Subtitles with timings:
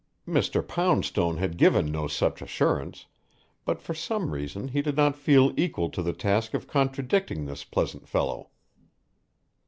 [0.27, 0.67] Mr.
[0.67, 3.05] Poundstone had given no such assurance,
[3.65, 7.63] but for some reason he did not feel equal to the task of contradicting this
[7.63, 8.49] pleasant fellow.